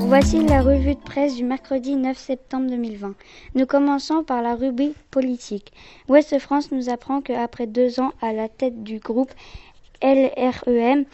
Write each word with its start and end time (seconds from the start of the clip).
Voici 0.00 0.38
la 0.46 0.62
revue 0.62 0.94
de 0.94 1.00
presse 1.00 1.34
du 1.34 1.44
mercredi 1.44 1.96
9 1.96 2.16
septembre 2.16 2.70
2020. 2.70 3.14
Nous 3.56 3.66
commençons 3.66 4.22
par 4.22 4.42
la 4.42 4.54
rubrique 4.54 4.96
politique. 5.10 5.72
Ouest 6.08 6.38
France 6.38 6.70
nous 6.70 6.88
apprend 6.88 7.20
qu'après 7.20 7.66
deux 7.66 7.98
ans 7.98 8.12
à 8.22 8.32
la 8.32 8.48
tête 8.48 8.84
du 8.84 9.00
groupe 9.00 9.32
LREM, 10.00 11.04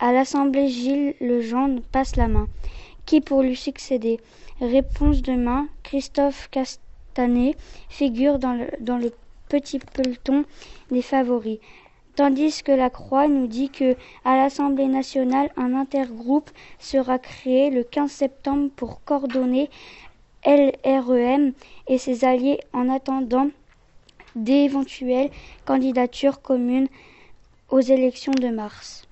à 0.00 0.12
l'Assemblée, 0.12 0.68
Gilles 0.68 1.14
Lejean 1.20 1.78
passe 1.92 2.16
la 2.16 2.26
main. 2.26 2.48
Qui 3.06 3.20
pour 3.20 3.42
lui 3.42 3.56
succéder? 3.56 4.18
Réponse 4.60 5.22
demain, 5.22 5.68
Christophe 5.84 6.48
Castanet 6.50 7.56
figure 7.88 8.38
dans 8.38 8.54
le 8.54 9.12
petit 9.48 9.78
peloton 9.78 10.44
des 10.90 11.02
favoris. 11.02 11.58
Tandis 12.14 12.62
que 12.62 12.72
la 12.72 12.90
Croix 12.90 13.26
nous 13.26 13.46
dit 13.46 13.70
que 13.70 13.96
à 14.24 14.36
l'Assemblée 14.36 14.86
nationale, 14.86 15.50
un 15.56 15.74
intergroupe 15.74 16.50
sera 16.78 17.18
créé 17.18 17.70
le 17.70 17.84
15 17.84 18.10
septembre 18.10 18.70
pour 18.76 19.02
coordonner 19.04 19.70
LREM 20.44 21.52
et 21.86 21.96
ses 21.96 22.24
alliés 22.24 22.60
en 22.74 22.90
attendant 22.90 23.48
d'éventuelles 24.36 25.30
candidatures 25.64 26.42
communes 26.42 26.88
aux 27.70 27.80
élections 27.80 28.32
de 28.32 28.48
mars. 28.48 29.06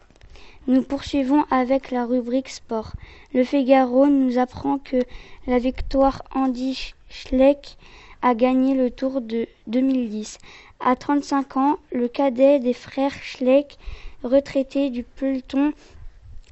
Nous 0.67 0.83
poursuivons 0.83 1.45
avec 1.51 1.91
la 1.91 2.05
rubrique 2.05 2.51
sport. 2.51 2.93
Le 3.33 3.45
Figaro 3.45 4.07
nous 4.09 4.39
apprend 4.39 4.79
que 4.79 4.99
la 5.47 5.59
victoire 5.59 6.23
Andy 6.35 6.93
Schleck 7.09 7.79
a 8.23 8.35
gagné 8.35 8.75
le 8.75 8.91
Tour 8.91 9.21
de 9.21 9.47
2010. 9.67 10.39
À 10.81 10.97
35 10.97 11.57
ans, 11.57 11.79
le 11.93 12.09
cadet 12.09 12.59
des 12.59 12.73
frères 12.73 13.15
Schleck, 13.23 13.79
retraité 14.23 14.91
du 14.91 15.03
peloton 15.03 15.73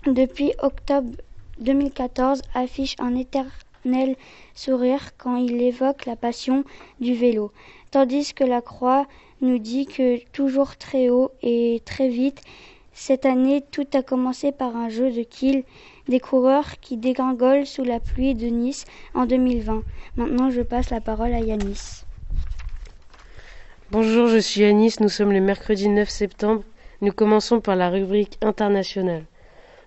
depuis 0.07 0.53
octobre 0.63 1.11
2014, 1.61 2.43
affiche 2.55 2.95
un 2.99 3.15
éternel 3.15 4.17
sourire 4.55 5.17
quand 5.17 5.37
il 5.37 5.61
évoque 5.63 6.07
la 6.07 6.17
passion 6.17 6.65
du 7.01 7.15
vélo, 7.15 7.53
tandis 7.91 8.35
que 8.35 8.45
la 8.45 8.61
Croix 8.61 9.07
nous 9.41 9.59
dit 9.59 9.87
que 9.87 10.19
toujours 10.33 10.77
très 10.77 11.11
haut 11.11 11.31
et 11.43 11.83
très 11.85 12.09
vite, 12.09 12.43
cette 12.99 13.27
année, 13.27 13.63
tout 13.71 13.87
a 13.95 14.03
commencé 14.03 14.51
par 14.51 14.77
un 14.77 14.89
jeu 14.89 15.13
de 15.13 15.23
quilles 15.23 15.65
des 16.09 16.19
coureurs 16.19 16.81
qui 16.81 16.97
dégringolent 16.97 17.65
sous 17.65 17.85
la 17.85 18.01
pluie 18.01 18.35
de 18.35 18.49
Nice 18.49 18.87
en 19.15 19.25
2020. 19.25 19.85
Maintenant, 20.17 20.51
je 20.51 20.63
passe 20.63 20.91
la 20.91 21.01
parole 21.01 21.33
à 21.33 21.39
Yanis. 21.39 22.03
Bonjour, 23.93 24.27
je 24.27 24.39
suis 24.39 24.63
Yanis. 24.63 24.97
Nous 24.99 25.09
sommes 25.09 25.33
le 25.33 25.41
mercredi 25.41 25.89
9 25.89 26.09
septembre. 26.09 26.65
Nous 27.01 27.13
commençons 27.13 27.61
par 27.61 27.77
la 27.77 27.89
rubrique 27.89 28.37
internationale. 28.43 29.23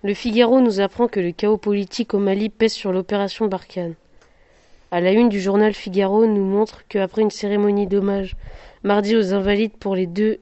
Le 0.03 0.13
Figaro 0.13 0.61
nous 0.61 0.79
apprend 0.79 1.09
que 1.09 1.19
le 1.19 1.33
chaos 1.33 1.57
politique 1.57 2.13
au 2.13 2.17
Mali 2.17 2.47
pèse 2.47 2.73
sur 2.73 2.93
l'opération 2.93 3.47
Barkhane. 3.47 3.95
À 4.89 5.01
la 5.01 5.11
une 5.11 5.27
du 5.27 5.41
journal 5.41 5.73
Figaro 5.73 6.25
nous 6.25 6.45
montre 6.45 6.87
qu'après 6.87 7.23
une 7.23 7.29
cérémonie 7.29 7.87
d'hommage 7.87 8.37
mardi 8.83 9.17
aux 9.17 9.33
invalides 9.33 9.77
pour 9.77 9.95
les 9.95 10.07
deux 10.07 10.39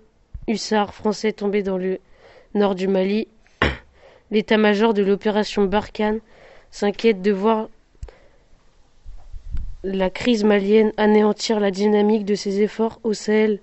hussards 0.47 0.93
français 0.93 1.33
tombés 1.33 1.63
dans 1.63 1.77
le 1.77 1.99
nord 2.53 2.75
du 2.75 2.87
Mali, 2.87 3.27
l'état-major 4.31 4.93
de 4.93 5.03
l'opération 5.03 5.65
Barkhane 5.65 6.19
s'inquiète 6.71 7.21
de 7.21 7.31
voir 7.31 7.69
la 9.83 10.09
crise 10.09 10.43
malienne 10.43 10.91
anéantir 10.97 11.59
la 11.59 11.71
dynamique 11.71 12.25
de 12.25 12.35
ses 12.35 12.61
efforts 12.61 12.99
au 13.03 13.13
Sahel. 13.13 13.59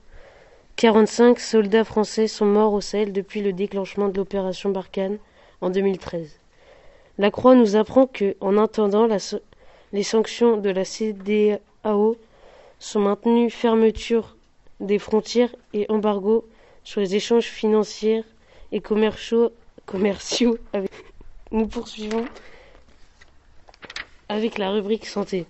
45 0.77 1.39
soldats 1.41 1.85
français 1.85 2.29
sont 2.29 2.47
morts 2.47 2.73
au 2.73 2.81
Sahel 2.81 3.13
depuis 3.13 3.43
le 3.43 3.53
déclenchement 3.53 4.09
de 4.09 4.17
l'opération 4.17 4.71
Barkhane 4.71 5.19
en 5.61 5.71
2013. 5.71 6.39
La 7.19 7.31
Croix 7.31 7.55
nous 7.55 7.77
apprend 7.77 8.07
que, 8.07 8.37
en 8.41 8.57
attendant, 8.57 9.09
les 9.93 10.03
sanctions 10.03 10.59
de 10.59 10.71
la 10.71 10.85
CDAO 10.85 12.17
sont 12.79 13.01
maintenues 13.01 13.51
fermeture 13.51 14.37
des 14.81 14.99
frontières 14.99 15.55
et 15.73 15.87
embargo 15.91 16.45
sur 16.85 17.01
les 17.01 17.15
échanges 17.15 17.47
financiers 17.47 18.23
et 18.73 18.81
commerciaux. 18.81 19.53
commerciaux 19.87 20.59
Nous 21.53 21.67
poursuivons 21.67 22.25
avec 24.29 24.59
la 24.59 24.71
rubrique 24.71 25.07
santé. 25.07 25.47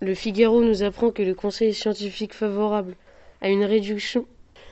Le 0.00 0.14
Figaro 0.14 0.62
nous 0.62 0.82
apprend 0.82 1.10
que 1.10 1.22
le 1.22 1.34
conseil 1.34 1.74
scientifique 1.74 2.32
favorable 2.32 2.94
à 3.40 3.48
une 3.48 3.64
réduction 3.64 4.26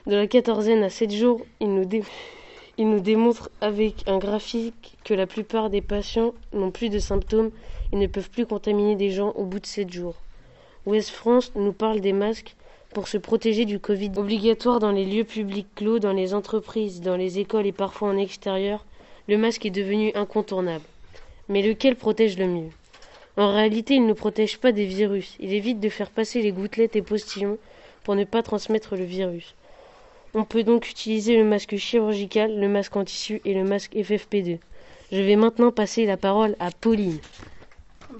de 0.06 0.14
la 0.14 0.26
quatorzaine 0.26 0.84
à 0.84 0.90
sept 0.90 1.10
jours, 1.12 1.44
il 1.60 1.74
nous, 1.74 3.00
démontre 3.00 3.50
avec 3.60 4.08
un 4.08 4.18
graphique 4.18 4.96
que 5.04 5.14
la 5.14 5.26
plupart 5.26 5.68
des 5.68 5.80
patients 5.80 6.32
n'ont 6.52 6.70
plus 6.70 6.88
de 6.88 7.00
symptômes 7.00 7.50
et 7.92 7.96
ne 7.96 8.06
peuvent 8.06 8.30
plus 8.30 8.46
contaminer 8.46 8.94
des 8.94 9.10
gens 9.10 9.30
au 9.30 9.44
bout 9.44 9.58
de 9.58 9.66
sept 9.66 9.92
jours. 9.92 10.14
Ouest 10.86 11.10
France 11.10 11.50
nous 11.56 11.72
parle 11.72 12.00
des 12.00 12.12
masques 12.12 12.54
pour 12.96 13.08
se 13.08 13.18
protéger 13.18 13.66
du 13.66 13.78
Covid 13.78 14.12
obligatoire 14.16 14.78
dans 14.78 14.90
les 14.90 15.04
lieux 15.04 15.24
publics 15.24 15.68
clos, 15.74 15.98
dans 15.98 16.14
les 16.14 16.32
entreprises, 16.32 17.02
dans 17.02 17.18
les 17.18 17.38
écoles 17.38 17.66
et 17.66 17.72
parfois 17.72 18.08
en 18.08 18.16
extérieur, 18.16 18.86
le 19.28 19.36
masque 19.36 19.66
est 19.66 19.70
devenu 19.70 20.12
incontournable. 20.14 20.86
Mais 21.50 21.60
lequel 21.60 21.96
protège 21.96 22.38
le 22.38 22.46
mieux? 22.46 22.70
En 23.36 23.52
réalité, 23.52 23.96
il 23.96 24.06
ne 24.06 24.14
protège 24.14 24.56
pas 24.56 24.72
des 24.72 24.86
virus. 24.86 25.36
Il 25.40 25.52
évite 25.52 25.78
de 25.78 25.90
faire 25.90 26.08
passer 26.08 26.40
les 26.40 26.52
gouttelettes 26.52 26.96
et 26.96 27.02
postillons 27.02 27.58
pour 28.02 28.14
ne 28.14 28.24
pas 28.24 28.42
transmettre 28.42 28.96
le 28.96 29.04
virus. 29.04 29.54
On 30.32 30.44
peut 30.44 30.62
donc 30.62 30.88
utiliser 30.88 31.36
le 31.36 31.44
masque 31.44 31.76
chirurgical, 31.76 32.58
le 32.58 32.68
masque 32.70 32.96
en 32.96 33.04
tissu 33.04 33.42
et 33.44 33.52
le 33.52 33.64
masque 33.64 33.92
FFP2. 33.92 34.56
Je 35.12 35.20
vais 35.20 35.36
maintenant 35.36 35.70
passer 35.70 36.06
la 36.06 36.16
parole 36.16 36.56
à 36.60 36.70
Pauline. 36.70 37.18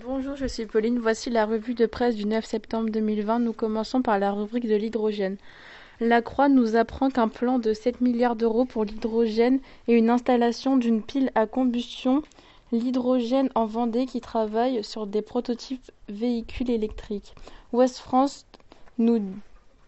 Bonjour, 0.05 0.37
je 0.37 0.45
suis 0.45 0.67
Pauline. 0.67 0.99
Voici 0.99 1.31
la 1.31 1.47
revue 1.47 1.73
de 1.73 1.87
presse 1.87 2.17
du 2.17 2.27
9 2.27 2.45
septembre 2.45 2.91
2020. 2.91 3.39
Nous 3.39 3.55
commençons 3.55 4.03
par 4.03 4.19
la 4.19 4.31
rubrique 4.31 4.69
de 4.69 4.75
l'hydrogène. 4.75 5.39
La 6.01 6.21
Croix 6.21 6.51
nous 6.51 6.77
apprend 6.77 7.09
qu'un 7.09 7.29
plan 7.29 7.59
de 7.59 7.73
7 7.73 8.03
milliards 8.03 8.37
d'euros 8.37 8.67
pour 8.67 8.84
l'hydrogène 8.84 9.59
et 9.89 9.95
une 9.95 10.11
installation 10.11 10.77
d'une 10.77 11.01
pile 11.01 11.31
à 11.34 11.47
combustion 11.47 12.23
l'hydrogène 12.73 13.49
en 13.55 13.65
Vendée 13.65 14.05
qui 14.05 14.21
travaille 14.21 14.84
sur 14.84 15.07
des 15.07 15.23
prototypes 15.23 15.91
véhicules 16.11 16.71
électriques. 16.71 17.34
Ouest 17.73 17.97
France 17.97 18.45
nous 18.99 19.23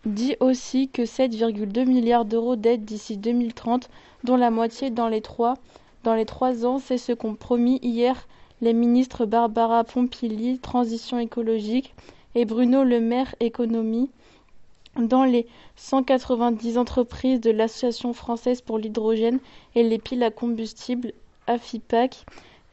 dit 0.06 0.36
aussi 0.40 0.88
que 0.88 1.02
7,2 1.02 1.84
milliards 1.84 2.24
d'euros 2.24 2.56
d'aide 2.56 2.86
d'ici 2.86 3.18
2030, 3.18 3.90
dont 4.24 4.36
la 4.38 4.50
moitié 4.50 4.88
dans 4.88 5.08
les 5.08 5.20
trois, 5.20 5.58
dans 6.02 6.14
les 6.14 6.24
trois 6.24 6.64
ans, 6.64 6.78
c'est 6.78 6.98
ce 6.98 7.12
qu'ont 7.12 7.34
promis 7.34 7.78
hier 7.82 8.26
les 8.60 8.72
ministres 8.72 9.24
Barbara 9.24 9.84
Pompili, 9.84 10.58
Transition 10.58 11.18
écologique, 11.18 11.94
et 12.34 12.44
Bruno 12.44 12.84
Le 12.84 13.00
Maire, 13.00 13.34
Économie, 13.40 14.10
dans 14.96 15.24
les 15.24 15.46
190 15.76 16.76
entreprises 16.76 17.40
de 17.40 17.50
l'Association 17.50 18.12
française 18.12 18.60
pour 18.60 18.78
l'hydrogène 18.78 19.38
et 19.74 19.82
les 19.82 19.98
piles 19.98 20.22
à 20.22 20.30
combustible 20.30 21.12
AFIPAC. 21.46 22.24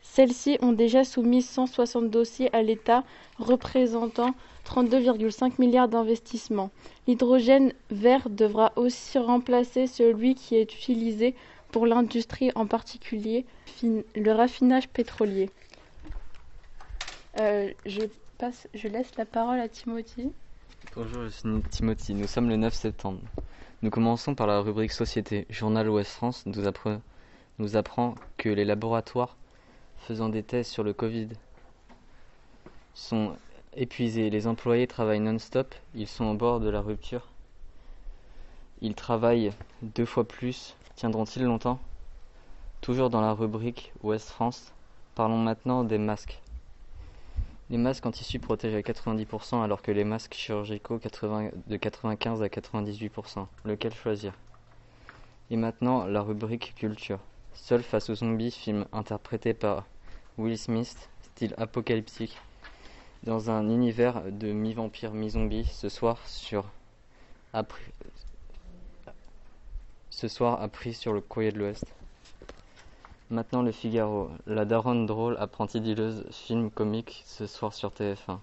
Celles-ci 0.02 0.58
ont 0.62 0.72
déjà 0.72 1.04
soumis 1.04 1.42
160 1.42 2.10
dossiers 2.10 2.54
à 2.56 2.62
l'État 2.62 3.04
représentant 3.38 4.34
32,5 4.66 5.54
milliards 5.60 5.88
d'investissements. 5.88 6.72
L'hydrogène 7.08 7.74
vert 7.92 8.30
devra 8.30 8.72
aussi 8.76 9.18
remplacer 9.20 9.88
celui 9.88 10.36
qui 10.36 10.56
est 10.56 10.74
utilisé 10.74 11.36
pour 11.72 11.86
l'industrie, 11.86 12.52
en 12.56 12.66
particulier 12.66 13.46
le 13.84 14.32
raffinage 14.32 14.88
pétrolier. 14.90 15.50
Euh, 17.38 17.74
je, 17.86 18.02
passe, 18.38 18.70
je 18.74 18.88
laisse 18.88 19.14
la 19.18 19.26
parole 19.26 19.60
à 19.60 19.68
Timothy. 19.68 20.32
Bonjour, 20.96 21.24
je 21.24 21.30
suis 21.30 21.62
Timothy. 21.70 22.14
Nous 22.14 22.28
sommes 22.28 22.48
le 22.48 22.56
9 22.56 22.74
septembre. 22.74 23.20
Nous 23.82 23.90
commençons 23.90 24.36
par 24.36 24.48
la 24.48 24.62
rubrique 24.62 24.94
Société. 24.94 25.46
Journal 25.50 25.90
Ouest 25.90 26.12
France 26.12 26.46
nous, 26.46 26.66
apprend, 26.66 27.02
nous 27.60 27.76
apprend 27.76 28.16
que 28.38 28.48
les 28.48 28.64
laboratoires 28.64 29.36
faisant 29.98 30.30
des 30.30 30.44
tests 30.44 30.72
sur 30.72 30.84
le 30.84 30.94
Covid 30.94 31.28
sont 32.94 33.36
épuisés. 33.76 34.30
Les 34.30 34.48
employés 34.48 34.88
travaillent 34.88 35.20
non-stop. 35.20 35.76
Ils 35.94 36.08
sont 36.08 36.26
au 36.26 36.36
bord 36.36 36.62
de 36.62 36.70
la 36.70 36.80
rupture. 36.80 37.28
Ils 38.82 38.96
travaillent 38.96 39.52
deux 39.82 40.06
fois 40.06 40.26
plus. 40.26 40.78
Tiendront-ils 40.96 41.44
longtemps? 41.44 41.80
Toujours 42.80 43.10
dans 43.10 43.22
la 43.22 43.34
rubrique 43.34 43.92
Ouest 44.04 44.30
France, 44.30 44.72
parlons 45.16 45.40
maintenant 45.40 45.84
des 45.84 45.98
masques. 45.98 46.40
Les 47.72 47.78
masques 47.78 48.06
en 48.06 48.12
tissu 48.12 48.40
protègent 48.40 48.76
à 48.76 48.82
90% 48.82 49.64
alors 49.64 49.82
que 49.82 49.92
les 49.92 50.04
masques 50.04 50.36
chirurgicaux 50.36 51.00
de 51.00 51.78
95 51.78 52.44
à 52.44 52.48
98%. 52.48 53.48
Lequel 53.66 53.94
choisir? 53.94 54.34
Et 55.50 55.58
maintenant 55.58 56.06
la 56.06 56.22
rubrique 56.22 56.76
culture. 56.76 57.20
Seul 57.54 57.82
face 57.82 58.12
aux 58.12 58.16
zombies, 58.16 58.52
film 58.52 58.86
interprété 58.92 59.56
par 59.56 59.86
Will 60.38 60.60
Smith, 60.60 61.10
style 61.24 61.56
apocalyptique, 61.58 62.38
dans 63.24 63.50
un 63.50 63.68
univers 63.70 64.22
de 64.32 64.52
mi-vampire, 64.52 65.14
mi-zombie, 65.14 65.66
ce 65.66 65.90
soir 65.90 66.20
sur 66.28 66.66
ce 70.12 70.28
soir 70.28 70.62
appris 70.62 70.94
sur 70.94 71.14
le 71.14 71.22
courrier 71.22 71.52
de 71.52 71.58
l'Ouest. 71.58 71.86
Maintenant 73.32 73.64
le 73.64 73.72
Figaro. 73.72 74.30
La 74.46 74.66
daronne 74.66 75.08
drôle, 75.08 75.36
apprentie 75.40 75.82
dealeuse, 75.82 76.26
film 76.30 76.70
comique 76.70 77.24
ce 77.26 77.48
soir 77.48 77.74
sur 77.74 77.90
TF1. 77.90 78.38